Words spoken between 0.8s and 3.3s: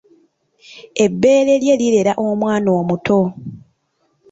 Ebbeere lye lirera omwana omuto.